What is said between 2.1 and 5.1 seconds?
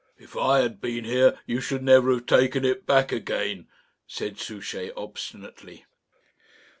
have taken it back again," said Souchey,